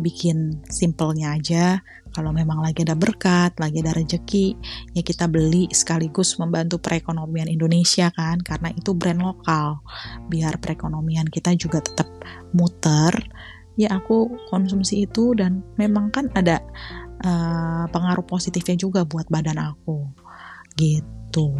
[0.00, 1.80] bikin simpelnya aja.
[2.12, 4.56] Kalau memang lagi ada berkat, lagi ada rejeki,
[4.96, 9.84] ya kita beli sekaligus membantu perekonomian Indonesia kan, karena itu brand lokal.
[10.32, 12.08] Biar perekonomian kita juga tetap
[12.56, 13.12] muter,
[13.76, 16.64] ya aku konsumsi itu dan memang kan ada
[17.20, 20.08] uh, pengaruh positifnya juga buat badan aku.
[20.72, 21.52] Gitu.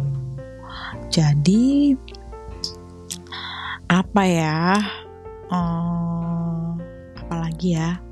[1.13, 1.93] Jadi
[3.93, 4.73] apa ya?
[5.53, 6.73] Uh,
[7.13, 8.06] apalagi ya?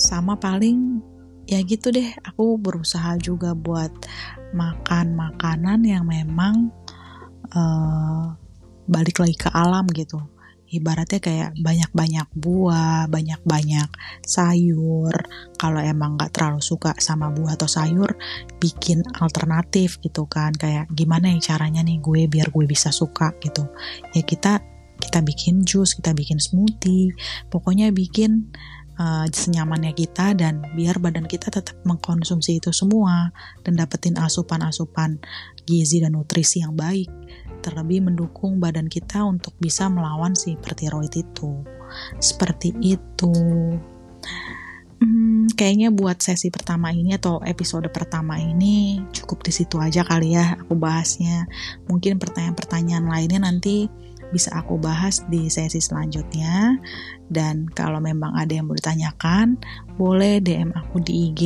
[0.00, 1.04] Sama paling
[1.44, 3.92] ya gitu deh aku berusaha juga buat
[4.56, 6.72] makan makanan yang memang
[7.52, 8.32] uh,
[8.88, 10.18] balik lagi ke alam gitu
[10.70, 13.90] ibaratnya kayak banyak-banyak buah, banyak-banyak
[14.22, 15.14] sayur.
[15.58, 18.14] Kalau emang nggak terlalu suka sama buah atau sayur,
[18.62, 20.54] bikin alternatif gitu kan.
[20.54, 23.66] Kayak gimana ya caranya nih gue biar gue bisa suka gitu.
[24.14, 24.62] Ya kita
[25.00, 27.16] kita bikin jus, kita bikin smoothie,
[27.50, 28.54] pokoknya bikin
[29.00, 33.32] uh, senyamannya kita dan biar badan kita tetap mengkonsumsi itu semua
[33.64, 35.16] dan dapetin asupan-asupan
[35.64, 37.08] gizi dan nutrisi yang baik
[37.60, 41.60] terlebih mendukung badan kita untuk bisa melawan si hipertiroid itu.
[42.18, 43.32] Seperti itu.
[45.00, 50.36] Hmm, kayaknya buat sesi pertama ini atau episode pertama ini cukup di situ aja kali
[50.36, 51.48] ya aku bahasnya.
[51.88, 53.88] Mungkin pertanyaan-pertanyaan lainnya nanti
[54.30, 56.78] bisa aku bahas di sesi selanjutnya.
[57.30, 59.58] Dan kalau memang ada yang mau ditanyakan,
[59.94, 61.42] boleh DM aku di IG.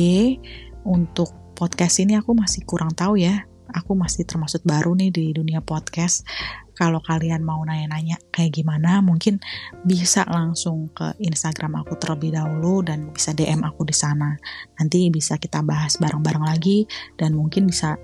[0.85, 3.45] Untuk podcast ini aku masih kurang tahu ya.
[3.73, 6.23] Aku masih termasuk baru nih di dunia podcast.
[6.75, 9.39] Kalau kalian mau nanya-nanya kayak gimana, mungkin
[9.87, 14.35] bisa langsung ke Instagram aku terlebih dahulu dan bisa DM aku di sana.
[14.75, 16.83] Nanti bisa kita bahas bareng-bareng lagi
[17.15, 17.95] dan mungkin bisa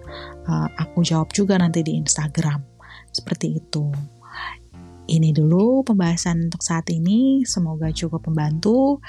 [0.48, 2.64] uh, aku jawab juga nanti di Instagram.
[3.12, 3.92] Seperti itu.
[5.12, 9.04] Ini dulu pembahasan untuk saat ini, semoga cukup membantu.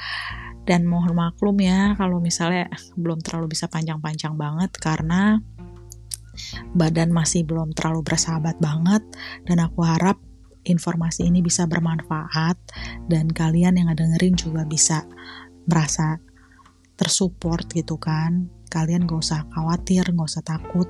[0.67, 2.67] Dan mohon maklum ya kalau misalnya
[2.99, 5.43] belum terlalu bisa panjang-panjang banget karena
[6.75, 9.07] badan masih belum terlalu bersahabat banget.
[9.47, 10.19] Dan aku harap
[10.67, 12.59] informasi ini bisa bermanfaat.
[13.07, 15.07] Dan kalian yang dengerin juga bisa
[15.71, 16.19] merasa
[16.99, 20.89] tersupport gitu kan kalian gak usah khawatir, gak usah takut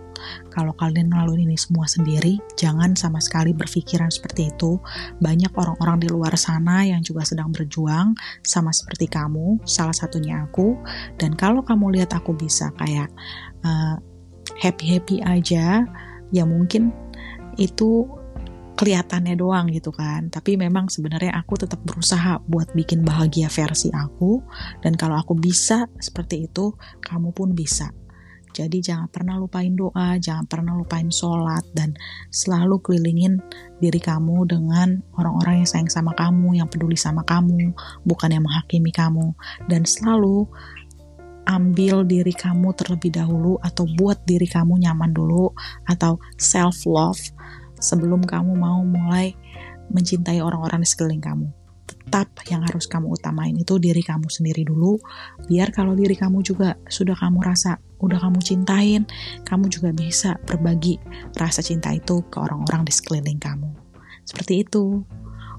[0.54, 2.38] kalau kalian ngelaluin ini semua sendiri.
[2.54, 4.78] Jangan sama sekali berpikiran seperti itu.
[5.18, 8.14] Banyak orang-orang di luar sana yang juga sedang berjuang
[8.46, 10.78] sama seperti kamu, salah satunya aku.
[11.18, 13.10] Dan kalau kamu lihat aku bisa kayak
[13.66, 13.98] uh,
[14.62, 15.82] happy-happy aja,
[16.30, 16.94] ya mungkin
[17.58, 18.06] itu
[18.76, 20.28] kelihatannya doang gitu kan.
[20.32, 24.42] Tapi memang sebenarnya aku tetap berusaha buat bikin bahagia versi aku.
[24.80, 27.92] Dan kalau aku bisa seperti itu kamu pun bisa.
[28.52, 31.96] Jadi jangan pernah lupain doa, jangan pernah lupain sholat, dan
[32.28, 33.40] selalu kelilingin
[33.80, 37.72] diri kamu dengan orang-orang yang sayang sama kamu, yang peduli sama kamu,
[38.04, 39.32] bukan yang menghakimi kamu.
[39.64, 40.44] Dan selalu
[41.48, 45.56] ambil diri kamu terlebih dahulu, atau buat diri kamu nyaman dulu,
[45.88, 47.32] atau self-love,
[47.82, 49.34] sebelum kamu mau mulai
[49.90, 51.46] mencintai orang-orang di sekeliling kamu.
[51.82, 54.96] Tetap yang harus kamu utamain itu diri kamu sendiri dulu,
[55.50, 59.02] biar kalau diri kamu juga sudah kamu rasa, udah kamu cintain,
[59.42, 61.02] kamu juga bisa berbagi
[61.34, 63.68] rasa cinta itu ke orang-orang di sekeliling kamu.
[64.22, 65.02] Seperti itu.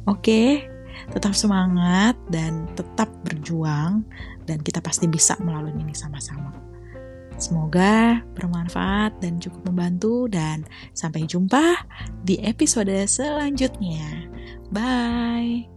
[0.08, 0.68] Oke,
[1.12, 4.04] tetap semangat dan tetap berjuang
[4.48, 6.53] dan kita pasti bisa melalui ini sama-sama.
[7.44, 10.64] Semoga bermanfaat dan cukup membantu dan
[10.96, 11.84] sampai jumpa
[12.24, 14.32] di episode selanjutnya.
[14.72, 15.73] Bye.